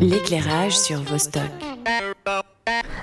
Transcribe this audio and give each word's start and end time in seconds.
L'éclairage 0.00 0.78
sur 0.78 1.00
Vostok. 1.02 1.42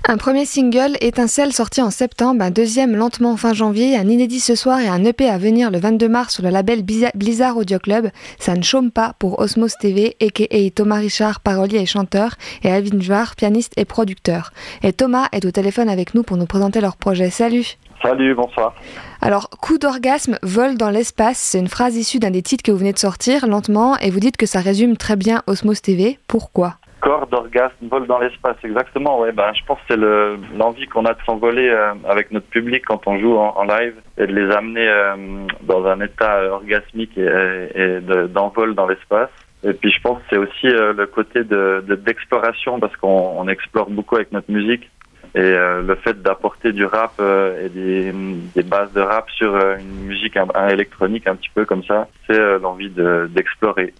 Un 0.08 0.16
premier 0.16 0.46
single, 0.46 0.96
Étincelle, 1.02 1.52
sorti 1.52 1.82
en 1.82 1.90
septembre, 1.90 2.42
un 2.42 2.52
deuxième 2.52 2.96
lentement 2.96 3.36
fin 3.36 3.54
janvier, 3.54 3.98
un 3.98 4.07
inédit 4.07 4.39
ce 4.39 4.55
soir 4.55 4.79
et 4.79 4.88
un 4.88 5.04
EP 5.04 5.28
à 5.28 5.38
venir 5.38 5.71
le 5.71 5.78
22 5.78 6.08
mars 6.08 6.36
sur 6.36 6.44
le 6.44 6.52
label 6.52 6.84
Blizzard 6.84 7.58
Audio 7.58 7.79
Club. 7.79 8.12
Ça 8.39 8.55
ne 8.55 8.62
chôme 8.62 8.92
pas 8.92 9.13
pour 9.20 9.39
Osmos 9.39 9.76
TV, 9.78 10.16
a.k.a. 10.21 10.70
Thomas 10.73 11.00
Richard, 11.00 11.42
parolier 11.42 11.80
et 11.80 11.86
chanteur, 11.86 12.36
et 12.63 12.71
Alvin 12.71 13.02
Jouard, 13.02 13.36
pianiste 13.36 13.73
et 13.75 13.84
producteur. 13.84 14.52
Et 14.82 14.93
Thomas 14.93 15.27
est 15.34 15.43
au 15.43 15.52
téléphone 15.52 15.89
avec 15.89 16.16
nous 16.16 16.23
pour 16.23 16.38
nous 16.38 16.46
présenter 16.46 16.80
leur 16.80 16.96
projet. 16.96 17.30
Salut 17.30 17.77
Salut, 18.02 18.36
bonsoir. 18.36 18.73
Alors, 19.21 19.50
coup 19.50 19.80
d'orgasme, 19.80 20.38
vol 20.43 20.77
dans 20.77 20.91
l'espace, 20.91 21.39
c'est 21.39 21.59
une 21.59 21.68
phrase 21.68 21.96
issue 21.98 22.20
d'un 22.20 22.32
des 22.32 22.43
titres 22.43 22.64
que 22.64 22.71
vous 22.71 22.77
venez 22.77 22.93
de 22.93 23.00
sortir, 23.00 23.48
lentement, 23.48 23.98
et 23.98 24.12
vous 24.12 24.20
dites 24.20 24.38
que 24.38 24.46
ça 24.46 24.59
résume 24.59 24.96
très 24.96 25.16
bien 25.16 25.41
Osmos 25.48 25.82
TV. 25.82 26.20
Pourquoi? 26.27 26.75
Corps 27.06 27.28
d'orgasme, 27.28 27.88
vol 27.88 28.08
dans 28.08 28.18
l'espace, 28.18 28.58
exactement. 28.64 29.20
Ouais, 29.20 29.32
ben, 29.32 29.54
je 29.54 29.63
pense 29.66 29.77
que 29.88 29.94
c'est 29.94 30.58
l'envie 30.58 30.88
qu'on 30.88 31.05
a 31.05 31.13
de 31.13 31.22
s'envoler 31.23 31.70
euh, 31.70 31.94
avec 32.09 32.32
notre 32.32 32.48
public 32.48 32.84
quand 32.84 33.05
on 33.05 33.20
joue 33.20 33.38
en, 33.38 33.63
live 33.63 33.94
et 34.18 34.26
de 34.26 34.34
les 34.34 34.52
amener 34.52 34.88
euh, 34.88 35.16
dans 35.62 35.86
un 35.86 36.02
état 36.02 36.44
orgasmique 36.52 37.16
et, 37.18 37.99
d'envol 38.34 38.73
dans 38.73 38.88
l'espace. 38.88 39.30
Et 39.63 39.73
puis 39.73 39.91
je 39.91 40.02
pense 40.02 40.18
que 40.20 40.23
c'est 40.32 40.38
aussi 40.38 40.68
euh, 40.68 40.94
le 40.94 41.05
côté 41.05 41.44
de 41.44 41.84
d'exploration 41.88 42.80
parce 42.80 42.96
qu'on 42.98 43.48
explore 43.48 43.90
beaucoup 43.91 44.16
avec 44.16 44.32
notre 44.32 44.52
musique 44.52 44.90
et 45.35 45.52
le 45.52 45.96
fait 45.96 46.22
d'apporter 46.22 46.72
du 46.72 46.85
rap 46.85 47.20
et 47.20 47.68
des, 47.68 48.13
des, 48.55 48.63
bases 48.63 48.94
de 48.94 49.02
rap 49.02 49.30
sur 49.32 49.54
une 49.54 50.05
musique 50.05 50.38
un, 50.38 50.70
électronique 50.70 51.27
un 51.27 51.35
petit 51.35 51.49
peu 51.54 51.66
comme 51.66 51.84
ça, 51.84 52.08
c'est 52.26 52.60
l'envie 52.60 52.90
d'explorer. 52.90 53.94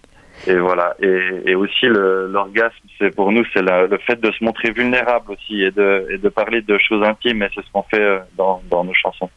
Et 0.46 0.56
voilà. 0.56 0.94
Et, 1.02 1.42
et 1.46 1.54
aussi 1.54 1.86
l'orgasme, 1.86 2.74
c'est 2.98 3.14
pour 3.14 3.32
nous, 3.32 3.44
c'est 3.52 3.62
le 3.62 3.98
fait 4.06 4.20
de 4.20 4.30
se 4.30 4.44
montrer 4.44 4.70
vulnérable 4.70 5.32
aussi 5.32 5.62
et 5.62 5.70
de, 5.70 6.06
et 6.10 6.18
de 6.18 6.28
parler 6.28 6.62
de 6.62 6.78
choses 6.78 7.04
intimes. 7.04 7.42
Et 7.42 7.48
c'est 7.54 7.62
ce 7.62 7.70
qu'on 7.72 7.82
fait 7.82 8.00
euh, 8.00 8.18
dans, 8.36 8.62
dans, 8.70 8.84
nos 8.84 8.94
chansons. 8.94 9.28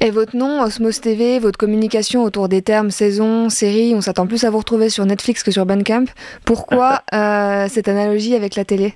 Et 0.00 0.10
votre 0.10 0.36
nom, 0.36 0.62
Osmos 0.62 1.00
TV, 1.00 1.38
votre 1.38 1.58
communication 1.58 2.22
autour 2.22 2.48
des 2.48 2.62
termes 2.62 2.90
saison, 2.90 3.48
série, 3.48 3.92
on 3.94 4.00
s'attend 4.00 4.26
plus 4.26 4.44
à 4.44 4.50
vous 4.50 4.58
retrouver 4.58 4.88
sur 4.88 5.04
Netflix 5.04 5.42
que 5.42 5.50
sur 5.50 5.66
Bandcamp. 5.66 6.04
Pourquoi 6.46 7.00
euh, 7.14 7.66
cette 7.68 7.88
analogie 7.88 8.34
avec 8.34 8.54
la 8.54 8.64
télé? 8.64 8.94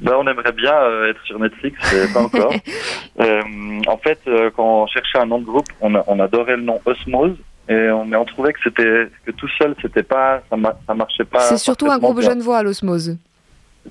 Ben, 0.00 0.14
on 0.18 0.26
aimerait 0.26 0.52
bien 0.52 0.72
euh, 0.72 1.10
être 1.10 1.22
sur 1.24 1.38
Netflix, 1.38 1.78
pas 2.14 2.22
encore. 2.22 2.54
euh, 3.20 3.40
en 3.86 3.98
fait, 3.98 4.18
quand 4.56 4.82
on 4.82 4.86
cherchait 4.86 5.18
un 5.18 5.26
nom 5.26 5.38
de 5.38 5.44
groupe, 5.44 5.66
on, 5.82 5.94
on 6.06 6.20
adorait 6.20 6.56
le 6.56 6.62
nom 6.62 6.80
Osmose 6.86 7.36
et 7.68 7.90
on, 7.90 8.04
mais 8.04 8.16
on 8.16 8.24
trouvait 8.24 8.52
que 8.52 8.60
c'était 8.64 9.08
que 9.24 9.30
tout 9.32 9.48
seul, 9.58 9.74
c'était 9.80 10.02
pas, 10.02 10.42
ça, 10.50 10.56
ça 10.86 10.94
marchait 10.94 11.24
pas. 11.24 11.40
C'est 11.40 11.58
surtout 11.58 11.90
un 11.90 11.98
groupe 11.98 12.20
genevois 12.20 12.58
à 12.58 12.62
l'osmose. 12.62 13.16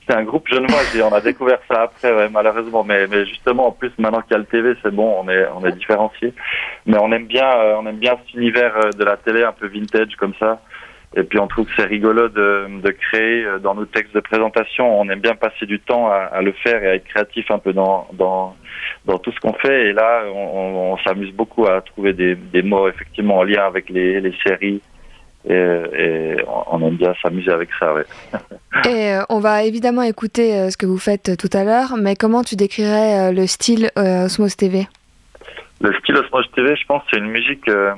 C'est 0.08 0.14
un 0.14 0.23
groupe 0.23 0.48
genevois, 0.48 0.81
on 1.03 1.14
a 1.14 1.22
découvert 1.22 1.59
ça 1.67 1.84
après, 1.84 2.30
malheureusement. 2.30 2.84
Mais, 2.84 3.08
mais 3.08 3.25
justement, 3.25 3.67
en 3.67 3.72
plus, 3.72 3.92
maintenant 3.97 4.22
qu'il 4.22 4.31
y 4.31 4.36
a 4.36 4.40
le 4.40 4.45
TV, 4.45 4.75
c'est 4.84 4.94
bon, 4.94 5.16
on 5.23 5.30
est, 5.30 5.47
on 5.56 5.66
est 5.66 5.72
différencié. 5.72 6.34
Mais 6.86 6.97
on 7.00 7.12
aime 7.12 7.25
bien, 7.25 7.50
euh, 7.50 7.75
on 7.80 7.88
aime 7.88 7.97
bien 7.97 8.16
cet 8.25 8.36
univers 8.36 8.75
euh, 8.78 8.92
de 8.92 9.03
la 9.03 9.17
télé 9.17 9.44
un 9.44 9.52
peu 9.52 9.67
vintage 9.67 10.16
comme 10.17 10.34
ça. 10.40 10.62
Et 11.16 11.24
puis 11.24 11.40
on 11.40 11.48
trouve 11.48 11.66
que 11.66 11.72
c'est 11.76 11.88
rigolo 11.88 12.30
de, 12.30 12.82
de 12.82 12.92
créer 12.92 13.44
euh, 13.44 13.60
dans 13.60 13.74
nos 13.74 13.86
textes 13.86 14.14
de 14.14 14.20
présentation. 14.20 15.00
On 15.00 15.10
aime 15.10 15.20
bien 15.20 15.36
passer 15.36 15.66
du 15.66 15.80
temps 15.80 16.08
à, 16.08 16.42
le 16.42 16.52
faire 16.52 16.84
et 16.84 16.88
à 16.88 16.96
être 16.96 17.06
créatif 17.06 17.50
un 17.50 17.58
peu 17.58 17.74
dans, 17.74 18.08
dans, 18.14 18.56
tout 19.18 19.32
ce 19.32 19.40
qu'on 19.40 19.54
fait. 19.54 19.90
Et 19.90 19.94
là, 19.94 20.24
on, 20.32 20.98
s'amuse 21.04 21.34
beaucoup 21.34 21.66
à 21.66 21.82
trouver 21.82 22.14
des, 22.14 22.36
des, 22.36 22.62
mots 22.62 22.88
effectivement 22.88 23.38
en 23.38 23.44
lien 23.44 23.66
avec 23.66 23.90
les, 23.90 24.22
les 24.22 24.34
séries. 24.46 24.82
Et, 25.50 25.54
et, 25.54 26.36
on 26.70 26.86
aime 26.86 26.98
bien 26.98 27.16
s'amuser 27.24 27.52
avec 27.52 27.70
ça. 27.80 27.94
Ouais. 27.94 28.04
et 28.88 29.14
euh, 29.14 29.22
on 29.30 29.40
va 29.40 29.64
évidemment 29.64 30.04
écouter 30.04 30.54
euh, 30.54 30.70
ce 30.70 30.78
que 30.78 30.86
vous 30.86 31.00
faites 31.00 31.38
tout 31.38 31.50
à 31.54 31.64
l'heure, 31.64 31.96
mais 31.98 32.16
comment 32.16 32.44
tu 32.44 32.56
décrirais 32.56 33.34
le 33.34 33.48
style 33.48 33.90
Osmos 33.96 34.56
TV 34.56 34.88
le 35.81 35.94
style 35.94 36.17
Osmos 36.17 36.44
TV, 36.53 36.75
je 36.75 36.85
pense, 36.85 37.03
c'est 37.09 37.17
une 37.17 37.29
musique 37.29 37.67
euh, 37.69 37.94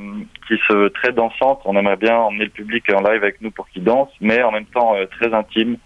qui 0.48 0.56
se 0.68 0.74
veut 0.74 0.90
très 0.92 1.12
dansante. 1.12 1.62
On 1.66 1.76
aimerait 1.76 1.98
bien 1.98 2.16
emmener 2.16 2.46
le 2.46 2.52
public 2.52 2.84
en 2.94 3.02
live 3.02 3.24
avec 3.24 3.42
nous 3.42 3.50
pour 3.50 3.68
qu'il 3.70 3.84
danse, 3.84 4.10
mais 4.22 4.44
en 4.44 4.52
même 4.52 4.66
temps 4.66 4.96
euh, 4.96 5.06
très 5.08 5.34
intime, 5.34 5.78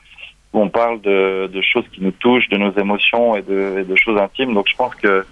où 0.51 0.61
on 0.61 0.69
parle 0.69 0.99
de, 1.01 1.47
de, 1.47 1.61
choses 1.61 1.85
qui 1.93 2.03
nous 2.03 2.11
touchent, 2.11 2.49
de 2.49 2.57
nos 2.57 2.73
émotions 2.73 3.37
et 3.37 3.41
de, 3.41 3.79
et 3.79 3.83
de 3.83 3.95
choses 3.95 4.19
intimes. 4.19 4.53
Donc 4.53 4.67
je 4.67 4.75
pense 4.75 4.93
que 4.95 5.25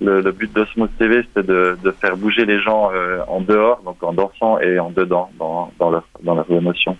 le, 0.00 0.20
le 0.20 0.32
but 0.32 0.52
d'Osmos 0.52 0.90
TV, 0.98 1.22
c'était 1.22 1.46
de, 1.46 1.78
de, 1.82 1.90
faire 1.92 2.16
bouger 2.16 2.44
les 2.44 2.60
gens 2.60 2.90
euh, 2.92 3.20
en 3.28 3.40
dehors, 3.40 3.80
donc 3.82 4.02
en 4.02 4.12
dansant 4.12 4.58
et 4.58 4.80
en 4.80 4.90
dedans, 4.90 5.30
dans, 5.38 5.72
dans, 5.78 5.90
leur, 5.90 6.04
dans 6.22 6.34
leurs 6.34 6.50
émotions. 6.50 6.96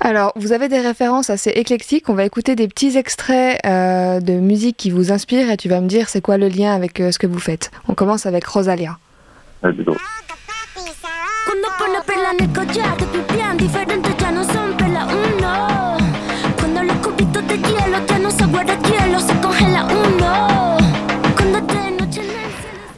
Alors, 0.00 0.32
vous 0.36 0.52
avez 0.52 0.68
des 0.68 0.80
références 0.80 1.30
assez 1.30 1.50
éclectiques. 1.50 2.08
On 2.08 2.14
va 2.14 2.24
écouter 2.24 2.54
des 2.54 2.68
petits 2.68 2.96
extraits 2.96 3.60
euh, 3.64 4.20
de 4.20 4.34
musique 4.34 4.76
qui 4.76 4.90
vous 4.90 5.10
inspirent 5.10 5.50
et 5.50 5.56
tu 5.56 5.68
vas 5.68 5.80
me 5.80 5.88
dire 5.88 6.08
c'est 6.08 6.20
quoi 6.20 6.36
le 6.36 6.48
lien 6.48 6.74
avec 6.74 7.00
euh, 7.00 7.10
ce 7.10 7.18
que 7.18 7.26
vous 7.26 7.38
faites. 7.38 7.70
On 7.88 7.94
commence 7.94 8.26
avec 8.26 8.44
Rosalia. 8.44 8.98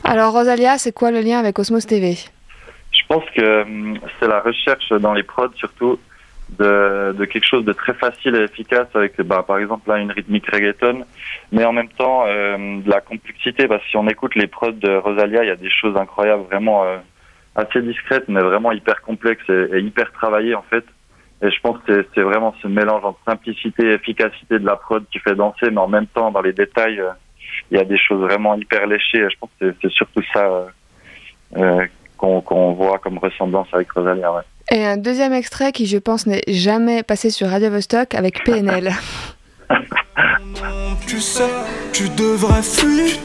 Alors 0.05 0.33
Rosalia, 0.33 0.79
c'est 0.79 0.93
quoi 0.93 1.11
le 1.11 1.21
lien 1.21 1.39
avec 1.39 1.59
Osmos 1.59 1.87
TV 1.87 2.17
Je 2.91 3.03
pense 3.09 3.25
que 3.37 3.63
hum, 3.63 3.99
c'est 4.19 4.27
la 4.27 4.41
recherche 4.41 4.93
dans 5.01 5.13
les 5.15 5.23
prods 5.23 5.49
surtout 5.55 5.99
de, 6.59 7.13
de, 7.13 7.25
quelque 7.25 7.47
chose 7.47 7.65
de 7.65 7.73
très 7.73 7.95
facile 7.95 8.35
et 8.37 8.45
efficace 8.45 8.89
avec, 8.95 9.21
bah, 9.23 9.45
par 9.47 9.59
exemple, 9.59 9.89
là, 9.89 9.99
une 9.99 10.11
rythmique 10.11 10.51
reggaeton, 10.51 11.05
mais 11.53 11.65
en 11.65 11.73
même 11.73 11.89
temps, 11.89 12.25
euh, 12.27 12.81
de 12.81 12.91
la 12.91 13.01
complexité, 13.01 13.69
parce 13.69 13.83
que 13.83 13.91
si 13.91 13.97
on 13.97 14.09
écoute 14.09 14.35
les 14.35 14.47
prods 14.47 14.73
de 14.73 14.97
Rosalia, 14.97 15.45
il 15.45 15.49
y 15.49 15.53
a 15.53 15.57
des 15.57 15.71
choses 15.71 15.97
incroyables, 15.97 16.45
vraiment 16.45 16.85
euh, 16.85 16.99
assez 17.55 17.83
discrètes, 17.83 18.29
mais 18.29 18.41
vraiment 18.41 18.73
hyper 18.73 19.03
complexes 19.03 19.49
et, 19.49 19.81
hyper 19.81 20.11
travaillées, 20.13 20.55
en 20.55 20.63
fait. 20.63 20.85
Et 21.43 21.51
je 21.51 21.61
pense 21.61 21.79
que 21.87 22.07
c'est 22.15 22.23
vraiment 22.23 22.55
ce 22.63 22.67
mélange 22.67 23.05
entre 23.05 23.21
simplicité 23.25 23.87
et 23.87 23.95
efficacité 23.95 24.59
de 24.59 24.67
la 24.67 24.77
prod 24.77 25.05
qui 25.13 25.21
fait 25.21 25.37
danser, 25.37 25.71
mais 25.71 25.79
en 25.79 25.89
même 25.89 26.07
temps, 26.07 26.31
dans 26.31 26.43
les 26.43 26.53
détails, 26.53 27.01
euh, 27.01 27.11
il 27.71 27.79
y 27.79 27.81
a 27.81 27.85
des 27.85 27.99
choses 27.99 28.21
vraiment 28.21 28.55
hyper 28.55 28.87
léchées. 28.87 29.19
Et 29.19 29.31
je 29.31 29.39
pense 29.39 29.51
que 29.61 29.75
c'est 29.81 29.93
surtout 29.93 30.23
ça 30.33 30.67
euh, 31.57 31.87
qu'on 32.17 32.73
voit 32.73 32.99
comme 32.99 33.19
ressemblance 33.19 33.69
avec 33.73 33.93
Rosalia, 33.93 34.33
ouais. 34.33 34.43
Et 34.71 34.84
un 34.84 34.99
deuxième 34.99 35.33
extrait 35.33 35.73
qui, 35.73 35.87
je 35.87 35.97
pense, 35.97 36.27
n'est 36.27 36.43
jamais 36.47 37.03
passé 37.03 37.31
sur 37.31 37.49
Radio 37.49 37.71
Vostok 37.71 38.15
avec 38.15 38.45
PNL. 38.45 38.93
tu 41.06 41.21
sais, 41.21 41.49
tu 41.93 42.11
devrais 42.11 42.62
fuir, 42.62 43.17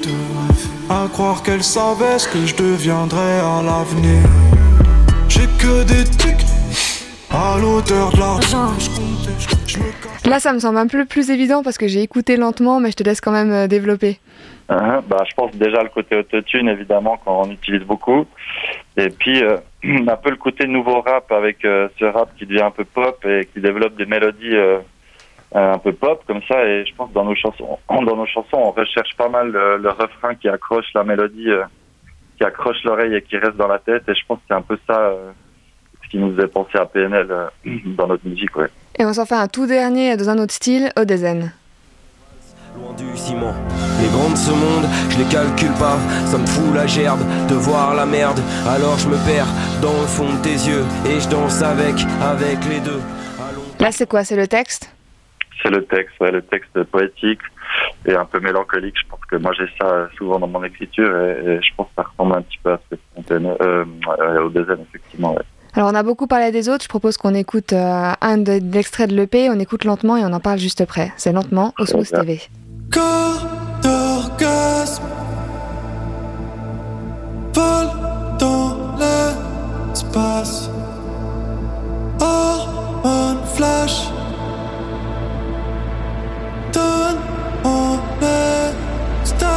à 0.89 1.07
croire 1.11 1.43
qu'elle 1.43 1.63
savait 1.63 2.17
ce 2.17 2.29
que 2.29 2.45
je 2.45 2.55
deviendrais 2.55 3.39
à 3.39 3.61
l'avenir. 3.61 4.23
J'ai 5.27 5.47
que 5.59 5.83
des 5.83 6.05
tics 6.05 6.47
à 7.29 7.57
l'auteur 7.59 8.11
de 8.13 8.19
l'argent. 8.19 8.71
Là, 10.25 10.39
ça 10.39 10.53
me 10.53 10.59
semble 10.59 10.77
un 10.77 10.87
peu 10.87 11.03
plus 11.03 11.29
évident 11.29 11.61
parce 11.61 11.77
que 11.77 11.89
j'ai 11.89 12.01
écouté 12.03 12.37
lentement, 12.37 12.79
mais 12.79 12.91
je 12.91 12.95
te 12.95 13.03
laisse 13.03 13.19
quand 13.19 13.33
même 13.33 13.51
euh, 13.51 13.67
développer. 13.67 14.19
Uh 14.69 15.01
bah, 15.05 15.25
je 15.29 15.33
pense 15.35 15.51
déjà 15.55 15.83
le 15.83 15.89
côté 15.89 16.15
autotune, 16.15 16.69
évidemment, 16.69 17.17
qu'on 17.17 17.51
utilise 17.51 17.83
beaucoup. 17.83 18.25
Et 18.97 19.09
puis, 19.09 19.43
euh, 19.43 19.57
un 19.83 20.15
peu 20.15 20.29
le 20.29 20.37
côté 20.37 20.67
nouveau 20.67 21.01
rap 21.01 21.31
avec 21.31 21.65
euh, 21.65 21.87
ce 21.99 22.05
rap 22.05 22.29
qui 22.37 22.45
devient 22.45 22.61
un 22.61 22.71
peu 22.71 22.85
pop 22.85 23.23
et 23.25 23.47
qui 23.53 23.59
développe 23.59 23.95
des 23.95 24.05
mélodies 24.05 24.55
euh, 24.55 24.79
un 25.53 25.77
peu 25.77 25.93
pop 25.93 26.23
comme 26.27 26.41
ça. 26.47 26.63
Et 26.65 26.85
je 26.85 26.95
pense 26.95 27.11
dans 27.11 27.25
nos 27.25 27.35
chansons, 27.35 27.79
dans 27.89 28.15
nos 28.15 28.27
chansons, 28.27 28.57
on 28.57 28.71
recherche 28.71 29.15
pas 29.17 29.29
mal 29.29 29.51
le, 29.51 29.89
refrain 29.89 30.35
qui 30.35 30.47
accroche 30.47 30.85
la 30.93 31.03
mélodie, 31.03 31.49
qui 32.37 32.43
accroche 32.43 32.83
l'oreille 32.83 33.15
et 33.15 33.21
qui 33.21 33.37
reste 33.37 33.57
dans 33.57 33.67
la 33.67 33.79
tête. 33.79 34.03
Et 34.07 34.15
je 34.15 34.25
pense 34.27 34.37
que 34.39 34.43
c'est 34.47 34.55
un 34.55 34.61
peu 34.61 34.77
ça 34.87 35.13
ce 36.03 36.09
qui 36.09 36.17
nous 36.17 36.35
faisait 36.35 36.47
penser 36.47 36.77
à 36.77 36.85
PNL 36.85 37.27
dans 37.85 38.07
notre 38.07 38.27
musique. 38.27 38.55
Ouais. 38.55 38.69
Et 38.99 39.05
on 39.05 39.13
s'en 39.13 39.25
fait 39.25 39.35
un 39.35 39.47
tout 39.47 39.65
dernier 39.65 40.15
dans 40.17 40.29
un 40.29 40.37
autre 40.37 40.53
style, 40.53 40.91
Odezen. 40.95 41.51
Loin 42.75 42.93
du 42.93 43.17
ciment, 43.17 43.53
de 44.29 44.35
ce 44.35 44.51
monde, 44.51 44.85
je 45.09 45.17
les 45.17 45.25
calcule 45.25 45.73
pas, 45.79 45.97
ça 46.25 46.37
me 46.37 46.45
fout 46.45 46.73
la 46.73 46.87
gerbe 46.87 47.21
de 47.47 47.55
voir 47.55 47.95
la 47.95 48.05
merde. 48.05 48.39
Alors 48.67 48.97
je 48.97 49.07
me 49.07 49.17
perds 49.25 49.47
dans 49.81 49.93
le 49.93 50.07
fond 50.07 50.31
de 50.33 50.41
tes 50.41 50.53
yeux 50.69 50.83
et 51.05 51.19
je 51.19 51.29
danse 51.29 51.61
avec, 51.61 51.95
avec 52.21 52.57
les 52.69 52.79
deux. 52.79 53.01
Là 53.79 53.91
c'est 53.91 54.07
quoi, 54.07 54.23
c'est 54.23 54.35
le 54.35 54.47
texte? 54.47 54.93
C'est 55.61 55.69
le 55.69 55.85
texte, 55.85 56.13
ouais, 56.19 56.31
le 56.31 56.41
texte 56.41 56.83
poétique 56.83 57.41
et 58.05 58.13
un 58.13 58.25
peu 58.25 58.39
mélancolique. 58.39 58.95
Je 59.01 59.09
pense 59.09 59.19
que 59.29 59.35
moi 59.37 59.51
j'ai 59.57 59.67
ça 59.79 60.09
souvent 60.17 60.39
dans 60.39 60.47
mon 60.47 60.63
écriture 60.63 61.15
et, 61.17 61.59
je 61.61 61.75
pense 61.75 61.87
que 61.87 61.93
ça 61.97 62.03
ressemble 62.03 62.35
un 62.37 62.41
petit 62.41 62.59
peu 62.63 62.73
à 62.73 62.79
ce 62.89 62.95
que 62.95 63.33
euh, 63.33 63.85
au 64.43 64.49
deuxième 64.49 64.79
effectivement. 64.81 65.33
Ouais. 65.33 65.43
Alors 65.75 65.89
on 65.91 65.95
a 65.95 66.03
beaucoup 66.03 66.27
parlé 66.27 66.51
des 66.51 66.69
autres, 66.69 66.83
je 66.83 66.89
propose 66.89 67.17
qu'on 67.17 67.33
écoute 67.33 67.73
euh, 67.73 68.11
un 68.21 68.37
de, 68.37 68.59
l'extrait 68.71 69.07
de 69.07 69.15
l'EP, 69.15 69.49
on 69.49 69.59
écoute 69.59 69.85
lentement 69.85 70.17
et 70.17 70.21
on 70.23 70.31
en 70.31 70.39
parle 70.39 70.59
juste 70.59 70.81
après. 70.81 71.11
C'est 71.17 71.31
lentement, 71.31 71.73
Osmos 71.79 72.11
TV. 72.11 72.41
Vol 77.53 77.87
dans 78.39 78.75
l'espace. 78.97 80.69
Hormone 82.19 83.37
flash. 83.55 84.09
Donne 86.73 87.17
en 87.63 87.99
extase. 89.21 89.47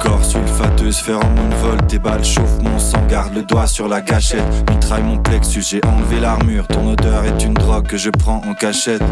Corps 0.00 0.24
sulfateuse, 0.24 0.98
phéromone 0.98 1.54
vol, 1.60 1.76
tes 1.86 1.98
balles 1.98 2.24
chauffe 2.24 2.60
mon 2.62 2.78
sang, 2.78 2.98
garde 3.08 3.34
le 3.34 3.42
doigt 3.42 3.66
sur 3.66 3.88
la 3.88 4.00
gâchette. 4.00 4.70
Mitraille 4.70 5.02
mon 5.02 5.18
plexus, 5.18 5.62
j'ai 5.62 5.80
enlevé 5.86 6.18
l'armure. 6.20 6.66
Ton 6.66 6.92
odeur 6.92 7.24
est 7.24 7.44
une 7.44 7.54
drogue 7.54 7.86
que 7.86 7.98
je 7.98 8.10
prends 8.10 8.40
en 8.48 8.54
cachette. 8.54 9.02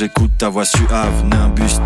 J'écoute 0.00 0.30
ta 0.38 0.48
voix 0.48 0.64
suave. 0.64 1.26
Nimbus 1.26 1.78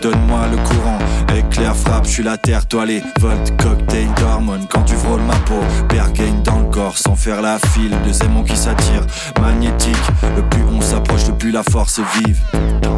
donne-moi 0.00 0.46
le 0.52 0.56
courant. 0.56 0.98
Éclair 1.36 1.74
frappe, 1.74 2.06
je 2.06 2.22
la 2.22 2.36
terre, 2.38 2.64
toi 2.66 2.86
les 2.86 3.02
volts, 3.18 3.56
cocktail 3.60 4.06
d'hormones. 4.20 4.66
Quand 4.70 4.82
tu 4.82 4.94
frôles 4.94 5.22
ma 5.22 5.34
peau, 5.34 5.60
bergaine 5.88 6.42
dans 6.44 6.60
le 6.60 6.70
corps 6.70 6.96
sans 6.96 7.16
faire 7.16 7.42
la 7.42 7.58
file. 7.58 7.96
Deux 8.04 8.22
aimants 8.24 8.44
qui 8.44 8.56
s'attirent, 8.56 9.06
magnétique. 9.40 9.96
Le 10.36 10.42
plus 10.48 10.62
on 10.72 10.80
s'approche, 10.80 11.26
le 11.26 11.34
plus 11.34 11.50
la 11.50 11.64
force 11.64 12.00
vive. 12.14 12.40
pétales 12.52 12.95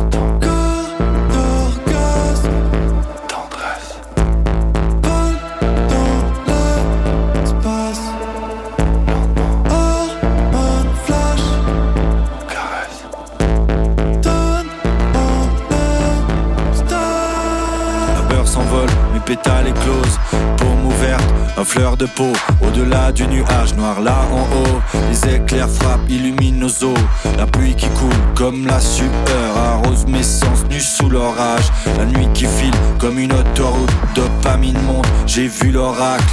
de 21.98 22.06
peau, 22.06 22.32
au-delà 22.60 23.10
du 23.10 23.26
nuage 23.26 23.74
noir 23.74 24.00
là 24.00 24.14
en 24.32 24.42
haut, 24.42 24.80
les 25.10 25.34
éclairs 25.34 25.68
frappent, 25.68 26.08
illuminent 26.08 26.60
nos 26.60 26.86
eaux, 26.86 26.98
la 27.36 27.46
pluie 27.46 27.74
qui 27.74 27.88
coule 27.88 28.10
comme 28.36 28.66
la 28.66 28.78
sueur, 28.78 29.08
arrose 29.56 30.06
mes 30.06 30.22
sens 30.22 30.64
nus 30.70 30.80
sous 30.80 31.08
l'orage, 31.08 31.70
la 31.98 32.04
nuit 32.04 32.28
qui 32.34 32.44
file 32.44 32.74
comme 32.98 33.18
une 33.18 33.32
autoroute, 33.32 33.90
dopamine 34.14 34.78
monte, 34.86 35.06
j'ai 35.26 35.48
vu 35.48 35.72
l'oracle, 35.72 36.24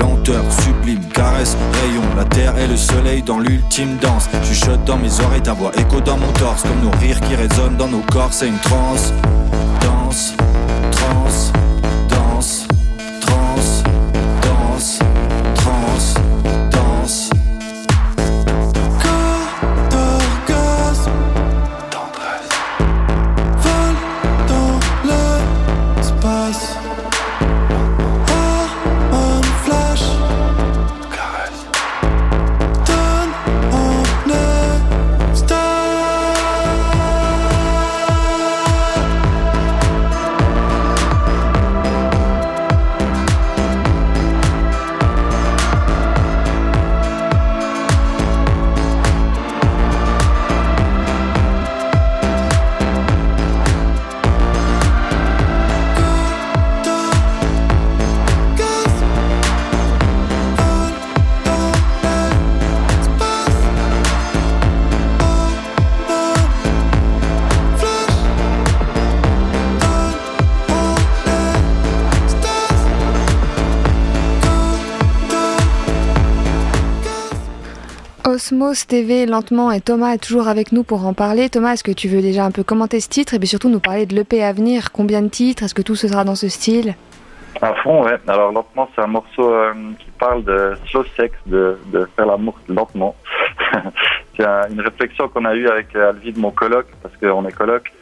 lenteur 0.00 0.42
sublime, 0.62 1.04
caresse, 1.14 1.56
rayon, 1.80 2.02
la 2.16 2.24
terre 2.24 2.58
et 2.58 2.66
le 2.66 2.76
soleil 2.76 3.22
dans 3.22 3.38
l'ultime 3.38 3.98
danse, 4.00 4.28
chuchote 4.42 4.84
dans 4.84 4.96
mes 4.96 5.20
oreilles, 5.20 5.42
ta 5.42 5.52
voix 5.52 5.70
écho 5.78 6.00
dans 6.00 6.16
mon 6.16 6.32
torse, 6.32 6.62
comme 6.62 6.80
nos 6.82 6.96
rires 6.98 7.20
qui 7.20 7.36
résonnent 7.36 7.76
dans 7.76 7.88
nos 7.88 8.02
corps, 8.12 8.32
c'est 8.32 8.48
une 8.48 8.58
transe, 8.58 9.12
danse, 9.80 10.34
transe. 10.90 11.52
Osmos 78.42 78.88
TV 78.88 79.24
lentement 79.24 79.70
et 79.70 79.80
Thomas 79.80 80.14
est 80.14 80.18
toujours 80.18 80.48
avec 80.48 80.72
nous 80.72 80.82
pour 80.82 81.06
en 81.06 81.14
parler. 81.14 81.48
Thomas, 81.48 81.74
est-ce 81.74 81.84
que 81.84 81.92
tu 81.92 82.08
veux 82.08 82.20
déjà 82.20 82.44
un 82.44 82.50
peu 82.50 82.64
commenter 82.64 82.98
ce 82.98 83.08
titre 83.08 83.34
et 83.34 83.38
puis 83.38 83.46
surtout 83.46 83.68
nous 83.68 83.78
parler 83.78 84.04
de 84.04 84.16
l'EP 84.16 84.42
à 84.42 84.52
venir? 84.52 84.90
Combien 84.90 85.22
de 85.22 85.28
titres? 85.28 85.62
Est-ce 85.62 85.76
que 85.76 85.82
tout 85.82 85.94
se 85.94 86.08
sera 86.08 86.24
dans 86.24 86.34
ce 86.34 86.48
style? 86.48 86.96
À 87.60 87.72
fond, 87.74 88.02
ouais. 88.02 88.16
Alors 88.26 88.50
lentement, 88.50 88.90
c'est 88.96 89.00
un 89.00 89.06
morceau 89.06 89.48
euh, 89.48 89.72
qui 89.96 90.10
parle 90.18 90.42
de 90.42 90.72
slow 90.86 91.04
sex, 91.16 91.32
de, 91.46 91.78
faire 92.16 92.26
l'amour 92.26 92.58
lentement. 92.68 93.14
c'est 94.36 94.44
une 94.72 94.80
réflexion 94.80 95.28
qu'on 95.28 95.44
a 95.44 95.54
eue 95.54 95.68
avec 95.68 95.94
Alvide, 95.94 96.36
mon 96.36 96.50
coloc, 96.50 96.86
parce 97.00 97.14
qu'on 97.18 97.46
est 97.46 97.52
coloc, 97.52 97.92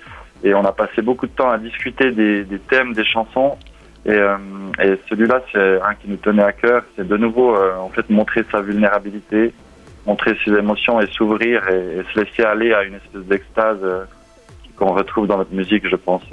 et 0.42 0.54
on 0.54 0.64
a 0.64 0.72
passé 0.72 1.02
beaucoup 1.02 1.26
de 1.26 1.32
temps 1.32 1.50
à 1.50 1.58
discuter 1.58 2.12
des, 2.12 2.46
thèmes, 2.70 2.94
des 2.94 3.04
chansons. 3.04 3.58
Et, 4.06 4.12
euh, 4.12 4.38
et 4.82 4.98
celui-là, 5.10 5.42
c'est 5.52 5.82
un 5.82 5.94
qui 5.96 6.08
nous 6.08 6.16
tenait 6.16 6.44
à 6.44 6.52
cœur. 6.52 6.82
C'est 6.96 7.06
de 7.06 7.16
nouveau, 7.18 7.54
euh, 7.54 7.76
en 7.76 7.90
fait, 7.90 8.08
montrer 8.08 8.42
sa 8.50 8.62
vulnérabilité, 8.62 9.52
montrer 10.10 10.36
ses 10.44 10.52
émotions 10.62 11.00
et 11.00 11.06
s'ouvrir 11.16 11.56
et, 11.68 12.02
se 12.12 12.20
laisser 12.20 12.42
aller 12.42 12.72
à 12.74 12.82
une 12.82 12.94
espèce 12.94 13.26
d'extase 13.30 13.78
euh, 13.82 14.04
qu'on 14.76 14.92
retrouve 14.92 15.26
dans 15.28 15.38
notre 15.38 15.54
musique, 15.54 15.88
je 15.88 15.94
pense. 16.08 16.24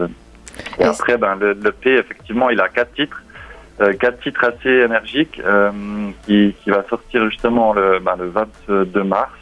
Et 0.79 0.83
après, 0.83 1.18
ben, 1.18 1.35
le, 1.35 1.53
le, 1.53 1.71
P, 1.71 1.95
effectivement, 2.03 2.50
il 2.50 2.59
a 2.59 2.69
quatre 2.69 2.94
titres, 2.94 3.21
euh, 3.81 3.94
quatre 3.94 4.19
titres 4.21 4.44
assez 4.44 4.74
énergiques 4.88 5.39
euh, 5.45 5.69
qui, 6.24 6.56
qui 6.63 6.69
va 6.71 6.83
sortir 6.89 7.29
justement 7.29 7.74
le, 7.74 8.00
ben, 8.00 8.15
le 8.18 8.29
22 8.29 9.03
mars. 9.03 9.38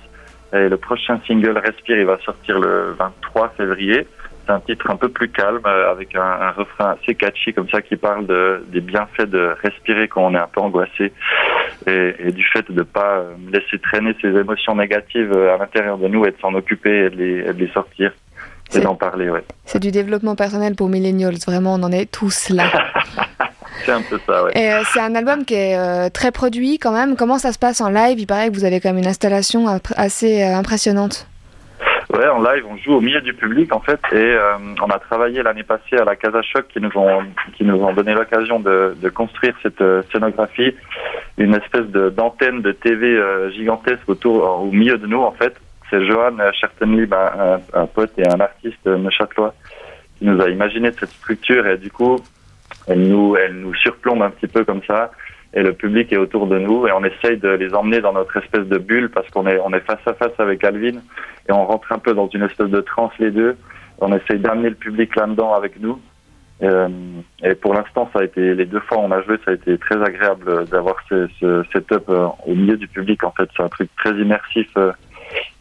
Et 0.53 0.67
le 0.67 0.77
prochain 0.77 1.19
single, 1.25 1.57
Respire, 1.57 1.97
il 1.97 2.05
va 2.05 2.17
sortir 2.19 2.59
le 2.59 2.93
23 2.99 3.53
février. 3.57 4.05
C'est 4.45 4.51
un 4.51 4.59
titre 4.59 4.89
un 4.91 4.97
peu 4.97 5.09
plus 5.09 5.29
calme, 5.29 5.61
euh, 5.65 5.91
avec 5.91 6.13
un, 6.15 6.21
un, 6.47 6.51
refrain 6.51 6.95
assez 6.95 7.15
catchy 7.15 7.53
comme 7.53 7.69
ça 7.69 7.81
qui 7.81 7.95
parle 7.95 8.25
de, 8.27 8.63
des 8.67 8.81
bienfaits 8.81 9.29
de 9.37 9.55
respirer 9.63 10.07
quand 10.09 10.23
on 10.25 10.35
est 10.35 10.43
un 10.47 10.49
peu 10.53 10.61
angoissé 10.61 11.13
et, 11.87 12.15
et 12.19 12.31
du 12.31 12.43
fait 12.43 12.69
de 12.69 12.73
ne 12.73 12.83
pas 12.83 13.17
euh, 13.17 13.33
laisser 13.51 13.79
traîner 13.81 14.15
ces 14.21 14.29
émotions 14.29 14.75
négatives 14.75 15.31
euh, 15.33 15.55
à 15.55 15.57
l'intérieur 15.57 15.97
de 15.97 16.07
nous 16.07 16.25
et 16.25 16.31
de 16.31 16.37
s'en 16.41 16.53
occuper 16.53 17.05
et 17.05 17.09
de 17.09 17.15
les, 17.15 17.43
de 17.43 17.59
les 17.59 17.71
sortir 17.71 18.13
et 18.73 18.79
d'en 18.79 18.95
parler. 18.95 19.29
Ouais. 19.29 19.43
C'est 19.65 19.79
du 19.79 19.91
développement 19.91 20.35
personnel 20.35 20.75
pour 20.75 20.89
millennials, 20.89 21.35
vraiment 21.45 21.75
on 21.75 21.83
en 21.83 21.91
est 21.91 22.11
tous 22.11 22.49
là. 22.49 22.65
c'est 23.85 23.91
un 23.91 24.01
peu 24.01 24.19
ça, 24.25 24.43
ouais. 24.43 24.51
Et 24.55 24.83
c'est 24.91 24.99
un 24.99 25.13
album 25.13 25.45
qui 25.45 25.53
est 25.53 26.09
très 26.09 26.31
produit 26.31 26.79
quand 26.79 26.91
même. 26.91 27.15
Comment 27.15 27.37
ça 27.37 27.53
se 27.53 27.59
passe 27.59 27.79
en 27.79 27.89
live? 27.89 28.19
Il 28.19 28.25
paraît 28.25 28.49
que 28.49 28.55
vous 28.55 28.65
avez 28.65 28.79
quand 28.79 28.89
même 28.89 28.97
une 28.97 29.07
installation 29.07 29.67
assez 29.95 30.41
impressionnante. 30.41 31.27
En 32.15 32.41
live, 32.41 32.63
on 32.69 32.77
joue 32.77 32.93
au 32.93 33.01
milieu 33.01 33.19
du 33.19 33.33
public 33.33 33.73
en 33.73 33.81
fait, 33.81 33.99
et 34.13 34.15
euh, 34.15 34.57
on 34.81 34.89
a 34.89 34.99
travaillé 34.99 35.43
l'année 35.43 35.63
passée 35.63 35.97
à 35.97 36.05
la 36.05 36.15
Casa 36.15 36.41
Choc 36.41 36.65
qui 36.69 36.79
nous 36.79 36.91
ont 36.95 37.23
qui 37.57 37.65
nous 37.65 37.75
ont 37.75 37.93
donné 37.93 38.13
l'occasion 38.13 38.61
de, 38.61 38.95
de, 39.01 39.09
construire 39.09 39.53
cette 39.61 39.81
euh, 39.81 40.01
scénographie, 40.11 40.73
une 41.37 41.53
espèce 41.55 41.87
de 41.87 42.09
d'antenne 42.09 42.61
de 42.61 42.71
TV 42.71 43.07
euh, 43.07 43.51
gigantesque 43.51 44.07
autour 44.07 44.61
au 44.61 44.71
milieu 44.71 44.97
de 44.97 45.07
nous 45.07 45.21
en 45.21 45.31
fait. 45.31 45.55
C'est 45.89 46.05
Johan 46.05 46.37
Chertenlib, 46.53 47.13
un, 47.13 47.59
un, 47.73 47.85
pote 47.85 48.11
et 48.17 48.25
un 48.25 48.39
artiste 48.39 48.85
neuchâtelois, 48.85 49.53
qui 50.17 50.25
nous 50.25 50.41
a 50.41 50.49
imaginé 50.49 50.91
cette 50.97 51.09
structure 51.09 51.67
et 51.67 51.77
du 51.77 51.91
coup, 51.91 52.15
elle 52.87 53.09
nous 53.09 53.35
elle 53.35 53.55
nous 53.55 53.75
surplombe 53.75 54.21
un 54.21 54.29
petit 54.29 54.47
peu 54.47 54.63
comme 54.63 54.81
ça 54.87 55.11
et 55.53 55.63
le 55.63 55.73
public 55.73 56.11
est 56.11 56.17
autour 56.17 56.47
de 56.47 56.59
nous 56.59 56.87
et 56.87 56.91
on 56.91 57.03
essaye 57.03 57.37
de 57.37 57.49
les 57.49 57.73
emmener 57.73 58.01
dans 58.01 58.13
notre 58.13 58.35
espèce 58.37 58.65
de 58.65 58.77
bulle 58.77 59.09
parce 59.09 59.29
qu'on 59.29 59.47
est 59.47 59.59
on 59.59 59.71
est 59.73 59.79
face 59.79 60.05
à 60.05 60.13
face 60.13 60.37
avec 60.37 60.63
Alvin 60.63 60.99
et 61.47 61.51
on 61.51 61.65
rentre 61.65 61.91
un 61.91 61.99
peu 61.99 62.13
dans 62.13 62.27
une 62.27 62.43
espèce 62.43 62.69
de 62.69 62.81
transe 62.81 63.13
les 63.19 63.31
deux. 63.31 63.55
On 63.99 64.13
essaye 64.13 64.39
d'amener 64.39 64.69
le 64.69 64.75
public 64.75 65.15
là-dedans 65.15 65.53
avec 65.53 65.79
nous. 65.79 65.99
Euh, 66.63 66.87
et 67.43 67.53
pour 67.55 67.73
l'instant, 67.73 68.09
ça 68.13 68.19
a 68.19 68.23
été 68.23 68.55
les 68.55 68.65
deux 68.65 68.79
fois 68.81 68.97
où 68.97 69.01
on 69.01 69.11
a 69.11 69.21
joué, 69.21 69.37
ça 69.43 69.51
a 69.51 69.53
été 69.53 69.77
très 69.77 70.01
agréable 70.01 70.65
d'avoir 70.67 70.95
ce, 71.09 71.27
ce 71.39 71.63
setup 71.71 72.09
euh, 72.09 72.27
au 72.45 72.55
milieu 72.55 72.77
du 72.77 72.87
public. 72.87 73.23
En 73.23 73.31
fait, 73.31 73.49
c'est 73.55 73.63
un 73.63 73.69
truc 73.69 73.89
très 73.97 74.11
immersif 74.11 74.67
euh, 74.77 74.91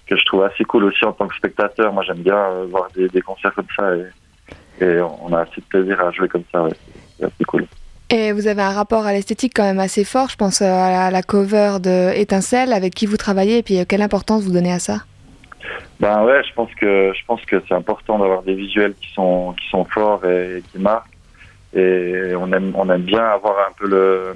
que 0.07 0.17
je 0.17 0.25
trouve 0.25 0.45
assez 0.45 0.64
cool 0.64 0.85
aussi 0.85 1.05
en 1.05 1.12
tant 1.12 1.26
que 1.26 1.35
spectateur. 1.35 1.93
Moi, 1.93 2.05
j'aime 2.05 2.23
bien 2.23 2.64
voir 2.71 2.88
des, 2.95 3.09
des, 3.09 3.21
concerts 3.23 3.55
comme 3.55 3.67
ça 3.76 3.95
et, 3.97 4.85
et, 4.85 5.00
on 5.00 5.33
a 5.33 5.41
assez 5.41 5.61
de 5.61 5.67
plaisir 5.67 6.00
à 6.00 6.11
jouer 6.12 6.29
comme 6.29 6.45
ça. 6.53 6.62
Ouais. 6.62 6.71
C'est 7.19 7.26
assez 7.26 7.45
cool. 7.45 7.67
Et 8.16 8.30
vous 8.30 8.47
avez 8.47 8.62
un 8.62 8.71
rapport 8.71 9.06
à 9.06 9.12
l'esthétique 9.12 9.54
quand 9.56 9.64
même 9.64 9.80
assez 9.80 10.04
fort, 10.04 10.28
je 10.28 10.37
pense 10.37 10.62
à 10.62 11.11
la 11.11 11.23
cover 11.25 11.78
de 11.83 12.16
Étincelle, 12.16 12.73
avec 12.73 12.94
qui 12.94 13.06
vous 13.06 13.16
travaillez, 13.16 13.59
et 13.59 13.62
puis 13.64 13.85
quelle 13.88 14.02
importance 14.02 14.44
vous 14.44 14.52
donnez 14.52 14.73
à 14.73 14.78
ça? 14.78 14.99
Ben 15.99 16.23
ouais, 16.23 16.40
je 16.49 16.54
pense 16.54 16.73
que 16.76 17.12
je 17.12 17.25
pense 17.26 17.44
que 17.44 17.61
c'est 17.66 17.75
important 17.75 18.21
d'avoir 18.21 18.44
des 18.44 18.54
visuels 18.54 18.94
qui 19.00 19.12
sont 19.12 19.52
qui 19.59 19.68
sont 19.68 19.85
forts 19.85 20.25
et, 20.26 20.62
qui 20.71 20.78
marquent. 20.78 21.11
Et 21.75 22.37
on 22.38 22.52
aime 22.52 22.73
on 22.76 22.88
aime 22.88 23.02
bien 23.02 23.25
avoir 23.25 23.56
un 23.68 23.73
peu 23.76 23.88
le 23.88 24.33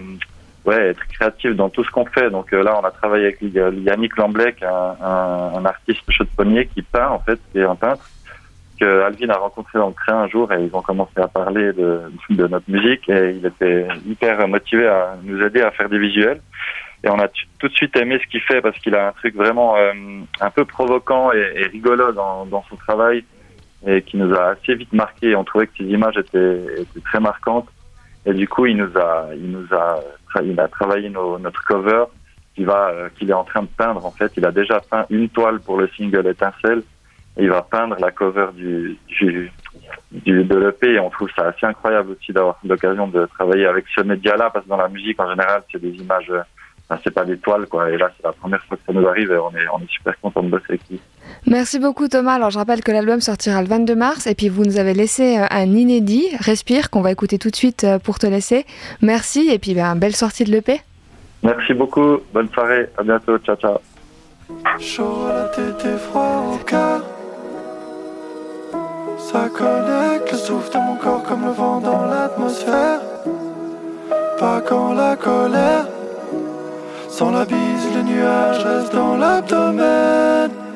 ouais, 0.64 0.88
être 0.88 1.06
créatif 1.06 1.54
dans 1.54 1.68
tout 1.68 1.84
ce 1.84 1.90
qu'on 1.92 2.06
fait. 2.06 2.30
Donc 2.30 2.50
là, 2.50 2.80
on 2.82 2.84
a 2.84 2.90
travaillé 2.90 3.26
avec 3.26 3.38
Yannick 3.42 4.16
Lamblec, 4.16 4.60
un, 4.64 4.96
un, 5.00 5.52
un 5.54 5.64
artiste 5.64 6.02
chaudeponnier 6.08 6.66
qui 6.74 6.82
peint 6.82 7.10
en 7.10 7.20
fait, 7.20 7.38
qui 7.52 7.60
est 7.60 7.64
un 7.64 7.76
peintre 7.76 8.04
que 8.78 9.02
Alvin 9.02 9.30
a 9.30 9.36
rencontré 9.36 9.78
le 9.78 9.92
train 9.94 10.22
un 10.22 10.28
jour 10.28 10.52
et 10.52 10.62
ils 10.62 10.74
ont 10.74 10.82
commencé 10.82 11.12
à 11.16 11.28
parler 11.28 11.72
de, 11.72 12.10
notre 12.30 12.70
musique 12.70 13.08
et 13.08 13.36
il 13.36 13.46
était 13.46 13.86
hyper 14.06 14.46
motivé 14.48 14.86
à 14.86 15.16
nous 15.22 15.42
aider 15.42 15.60
à 15.60 15.70
faire 15.70 15.88
des 15.88 15.98
visuels. 15.98 16.40
Et 17.04 17.08
on 17.08 17.18
a 17.18 17.28
tout 17.58 17.68
de 17.68 17.74
suite 17.74 17.96
aimé 17.96 18.18
ce 18.22 18.28
qu'il 18.28 18.40
fait 18.40 18.60
parce 18.60 18.78
qu'il 18.78 18.94
a 18.94 19.08
un 19.08 19.12
truc 19.12 19.36
vraiment 19.36 19.76
euh, 19.76 19.92
un 20.40 20.50
peu 20.50 20.64
provoquant 20.64 21.32
et, 21.32 21.66
rigolo 21.72 22.12
dans, 22.12 22.64
son 22.68 22.76
travail 22.76 23.24
et 23.86 24.02
qui 24.02 24.16
nous 24.16 24.34
a 24.34 24.50
assez 24.50 24.74
vite 24.74 24.92
marqué. 24.92 25.36
On 25.36 25.44
trouvait 25.44 25.68
que 25.68 25.76
ses 25.78 25.84
images 25.84 26.16
étaient, 26.16 26.60
très 27.04 27.20
marquantes 27.20 27.68
et 28.26 28.32
du 28.32 28.48
coup 28.48 28.66
il 28.66 28.76
nous 28.76 28.98
a, 28.98 29.28
il 29.34 29.50
nous 29.50 29.66
a, 29.72 30.00
il 30.42 30.58
a 30.58 30.68
travaillé 30.68 31.08
notre 31.08 31.64
cover 31.64 32.04
qu'il 32.54 32.68
euh, 32.68 33.08
qu'il 33.16 33.30
est 33.30 33.34
en 33.34 33.44
train 33.44 33.62
de 33.62 33.68
peindre 33.68 34.04
en 34.04 34.10
fait. 34.10 34.32
Il 34.36 34.44
a 34.44 34.50
déjà 34.50 34.80
peint 34.80 35.06
une 35.10 35.28
toile 35.28 35.60
pour 35.60 35.78
le 35.78 35.88
single 35.96 36.26
Étincelle 36.26 36.82
il 37.38 37.50
va 37.50 37.62
peindre 37.62 37.96
la 38.00 38.10
cover 38.10 38.48
du, 38.54 38.98
du, 39.06 39.50
du 40.12 40.44
de 40.44 40.56
l'EP 40.56 40.94
et 40.94 41.00
on 41.00 41.10
trouve 41.10 41.28
ça 41.34 41.46
assez 41.48 41.66
incroyable 41.66 42.12
aussi 42.12 42.32
d'avoir 42.32 42.58
l'occasion 42.64 43.06
de 43.08 43.26
travailler 43.26 43.66
avec 43.66 43.84
ce 43.94 44.00
média-là 44.00 44.50
parce 44.50 44.64
que 44.64 44.70
dans 44.70 44.76
la 44.76 44.88
musique 44.88 45.20
en 45.20 45.30
général 45.30 45.62
c'est 45.70 45.80
des 45.80 45.90
images, 45.90 46.32
enfin, 46.88 47.00
c'est 47.04 47.12
pas 47.12 47.24
des 47.24 47.38
toiles 47.38 47.66
quoi 47.66 47.90
et 47.90 47.96
là 47.96 48.10
c'est 48.16 48.26
la 48.26 48.32
première 48.32 48.62
fois 48.64 48.76
que 48.76 48.82
ça 48.86 48.92
nous 48.92 49.06
arrive 49.06 49.30
et 49.30 49.38
on 49.38 49.50
est, 49.50 49.68
on 49.72 49.78
est 49.78 49.90
super 49.90 50.18
content 50.20 50.42
de 50.42 50.48
bosser 50.48 50.64
avec 50.70 50.80
lui. 50.90 51.00
Merci 51.46 51.78
beaucoup 51.78 52.08
Thomas. 52.08 52.34
Alors 52.34 52.50
je 52.50 52.58
rappelle 52.58 52.82
que 52.82 52.90
l'album 52.90 53.20
sortira 53.20 53.62
le 53.62 53.68
22 53.68 53.94
mars 53.94 54.26
et 54.26 54.34
puis 54.34 54.48
vous 54.48 54.64
nous 54.64 54.78
avez 54.78 54.94
laissé 54.94 55.38
euh, 55.38 55.44
un 55.50 55.66
inédit, 55.66 56.26
Respire, 56.40 56.90
qu'on 56.90 57.02
va 57.02 57.12
écouter 57.12 57.38
tout 57.38 57.50
de 57.50 57.56
suite 57.56 57.84
euh, 57.84 57.98
pour 57.98 58.18
te 58.18 58.26
laisser. 58.26 58.66
Merci 59.00 59.48
et 59.50 59.58
puis 59.58 59.74
ben, 59.74 59.94
belle 59.94 60.16
sortie 60.16 60.44
de 60.44 60.50
l'EP. 60.50 60.80
Merci 61.44 61.72
beaucoup, 61.72 62.18
bonne 62.34 62.48
soirée, 62.48 62.88
à 62.96 63.04
bientôt, 63.04 63.38
ciao 63.38 63.54
ciao. 63.56 63.78
Chaud 64.80 65.26
à 65.30 65.34
la 65.34 65.44
tête 65.50 65.84
et 65.84 65.98
froid 65.98 66.54
au 66.54 66.64
cœur 66.64 67.17
ça 69.32 69.48
connecte 69.50 70.32
le 70.32 70.38
souffle 70.38 70.72
de 70.72 70.78
mon 70.78 70.96
corps 70.96 71.22
comme 71.22 71.44
le 71.44 71.50
vent 71.50 71.80
dans 71.80 72.06
l'atmosphère. 72.06 73.00
Pas 74.38 74.60
quand 74.66 74.94
la 74.94 75.16
colère, 75.16 75.86
sans 77.10 77.30
la 77.30 77.44
bise, 77.44 77.86
les 77.94 78.04
nuages 78.04 78.64
restent 78.64 78.94
dans 78.94 79.16
l'abdomen. 79.16 80.67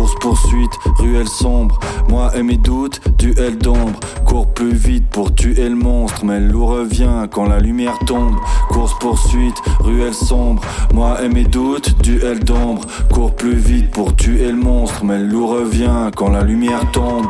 Course 0.00 0.14
poursuite, 0.14 0.72
ruelle 0.96 1.28
sombre, 1.28 1.78
moi 2.08 2.30
et 2.34 2.42
mes 2.42 2.56
doutes, 2.56 3.02
duel 3.18 3.58
d'ombre. 3.58 4.00
Cours 4.24 4.46
plus 4.46 4.72
vite 4.72 5.06
pour 5.10 5.34
tuer 5.34 5.68
le 5.68 5.74
monstre, 5.74 6.24
mais 6.24 6.40
le 6.40 6.46
loup 6.46 6.64
revient 6.64 7.28
quand 7.30 7.44
la 7.44 7.58
lumière 7.58 7.98
tombe. 8.06 8.34
Course 8.70 8.94
poursuite, 8.98 9.58
ruelle 9.80 10.14
sombre, 10.14 10.62
moi 10.94 11.18
et 11.22 11.28
mes 11.28 11.44
doutes, 11.44 12.00
duel 12.00 12.42
d'ombre. 12.42 12.86
Cours 13.12 13.36
plus 13.36 13.56
vite 13.56 13.90
pour 13.90 14.16
tuer 14.16 14.46
le 14.46 14.56
monstre, 14.56 15.04
mais 15.04 15.18
le 15.18 15.26
loup 15.26 15.46
revient 15.48 16.10
quand 16.16 16.30
la 16.30 16.44
lumière 16.44 16.90
tombe. 16.92 17.26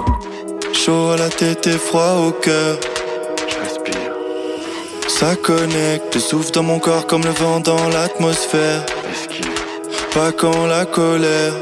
Chaud 0.73 1.11
à 1.11 1.17
la 1.17 1.29
tête 1.29 1.67
et 1.67 1.73
froid 1.73 2.25
au 2.25 2.31
cœur. 2.31 2.79
Ça 5.09 5.35
connecte, 5.35 6.15
le 6.15 6.21
souffle 6.21 6.53
dans 6.53 6.63
mon 6.63 6.79
corps 6.79 7.09
comme 7.09 7.25
le 7.25 7.31
vent 7.31 7.59
dans 7.59 7.89
l'atmosphère. 7.89 8.87
Pas 10.15 10.31
quand 10.31 10.67
la 10.67 10.85
colère 10.85 11.55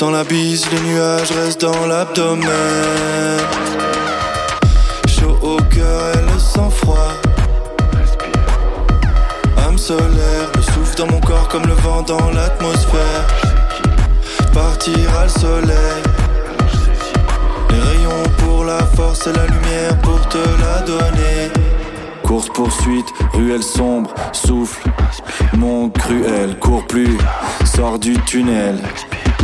sans 0.00 0.10
la 0.12 0.24
bise, 0.24 0.64
les 0.72 0.80
nuages 0.80 1.30
restent 1.30 1.60
dans 1.60 1.86
l'abdomen. 1.86 2.48
Chaud 5.06 5.38
au 5.42 5.58
cœur 5.58 6.14
et 6.14 6.32
le 6.32 6.38
sang-froid. 6.38 7.12
Âme 9.58 9.76
solaire, 9.76 10.48
le 10.54 10.62
souffle 10.62 10.96
dans 10.96 11.06
mon 11.06 11.20
corps 11.20 11.48
comme 11.48 11.66
le 11.66 11.74
vent 11.74 12.00
dans 12.00 12.30
l'atmosphère. 12.30 13.26
Partira 14.54 15.24
le 15.24 15.28
soleil. 15.28 16.02
Les 17.68 17.80
rayons 17.80 18.30
pour 18.38 18.64
la 18.64 18.78
force 18.96 19.26
et 19.26 19.34
la 19.34 19.44
lumière 19.48 19.98
pour 20.00 20.26
te 20.28 20.38
la 20.38 20.80
donner. 20.80 21.52
Course 22.22 22.48
poursuite, 22.48 23.12
ruelle 23.34 23.62
sombre, 23.62 24.14
souffle, 24.32 24.80
monde 25.58 25.92
cruel, 25.92 26.58
cours 26.58 26.86
plus, 26.86 27.18
sors 27.66 27.98
du 27.98 28.14
tunnel. 28.20 28.78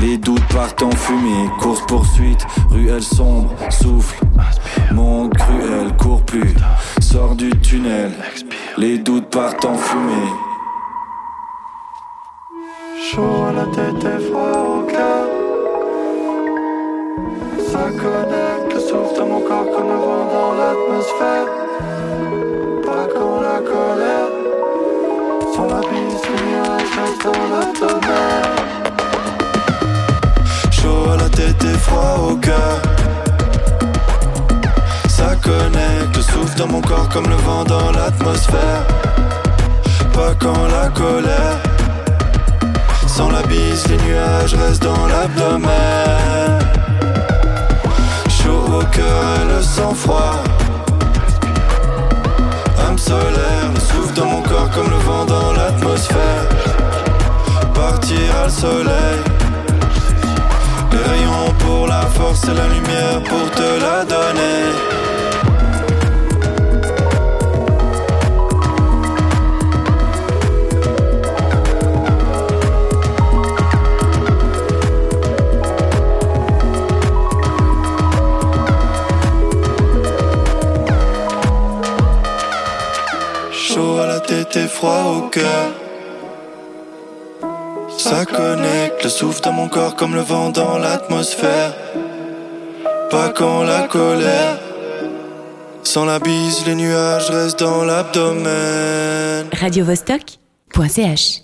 Les 0.00 0.19
doutes 0.19 0.47
partent 0.49 0.83
en 0.83 0.91
fumée, 0.91 1.49
course 1.59 1.81
poursuite, 1.87 2.47
ruelle 2.71 3.03
sombre, 3.03 3.50
souffle, 3.71 4.23
monde 4.93 5.33
cruel, 5.35 5.97
cours 5.97 6.23
plus, 6.23 6.55
sors 7.00 7.35
du 7.35 7.50
tunnel. 7.61 8.12
Les 8.76 8.99
doutes 8.99 9.31
partent 9.31 9.65
en 9.65 9.75
fumée. 9.75 10.31
Chaud 13.11 13.45
à 13.49 13.53
la 13.53 13.65
tête 13.67 14.05
et 14.05 14.31
froid 14.31 14.79
au 14.79 14.83
cœur. 14.83 15.29
Ça 17.71 17.85
connecte 17.91 18.75
le 18.75 18.81
souffle 18.81 19.19
dans 19.19 19.26
mon 19.26 19.41
corps 19.41 19.71
comme 19.75 19.88
le 19.88 19.97
vent 19.97 20.26
dans 20.33 20.55
l'atmosphère. 20.55 21.66
Au 32.26 32.37
cœur. 32.37 32.80
Ça 35.09 35.35
connecte 35.37 36.16
le 36.16 36.23
souffle 36.23 36.59
dans 36.59 36.66
mon 36.66 36.80
corps 36.80 37.09
comme 37.09 37.28
le 37.28 37.37
vent 37.37 37.64
dans 37.64 37.90
l'atmosphère. 37.92 38.83
Pas 40.12 40.35
quand 40.38 40.66
la 40.66 40.88
colère. 40.88 41.59
Sans 43.06 43.30
la 43.30 43.42
bise, 43.42 43.87
les 43.88 43.99
nuages 43.99 44.54
restent 44.54 44.83
dans 44.83 45.06
l'abdomen. 45.06 46.59
Chaud 48.28 48.66
au 48.80 48.85
cœur 48.97 49.23
et 49.40 49.54
le 49.54 49.62
sang-froid. 49.62 50.42
Âme 52.87 52.99
solaire, 52.99 53.71
le 53.75 53.80
souffle 53.80 54.14
dans 54.14 54.26
mon 54.26 54.42
corps 54.42 54.71
comme 54.75 54.90
le 54.90 55.00
vent 55.09 55.25
dans 55.25 55.52
l'atmosphère. 55.52 56.49
Partir 57.75 58.28
le 58.45 58.50
soleil. 58.50 59.21
Force 62.17 62.45
et 62.45 62.55
la 62.55 62.67
lumière 62.69 63.23
pour 63.29 63.51
te 63.51 63.69
la 63.85 64.05
donner. 64.05 64.61
Chaud 83.53 83.99
à 83.99 84.07
la 84.07 84.21
tête 84.21 84.57
et 84.57 84.69
froid 84.69 85.05
au 85.17 85.21
cœur. 85.29 85.67
Ça 87.99 88.25
connecte 88.25 89.03
le 89.05 89.11
souffle 89.11 89.43
dans 89.43 89.53
mon 89.53 89.69
corps 89.69 89.97
comme 89.97 90.15
le 90.15 90.21
vent 90.21 90.51
dans 90.51 90.79
l'atmosphère. 90.79 91.75
Quand 93.35 93.64
la 93.64 93.88
colère. 93.88 94.59
Sans 95.83 96.04
la 96.04 96.18
bise, 96.18 96.64
les 96.66 96.75
nuages 96.75 97.28
restent 97.30 97.59
dans 97.61 97.85
l'abdomen. 97.85 99.47
Radio 99.52 99.85
Vostok.ch 99.85 101.35